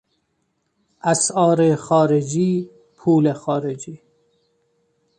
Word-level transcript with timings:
اسعار 1.01 1.75
خارجی، 1.75 2.69
پول 2.95 3.33
خارجی 3.33 4.01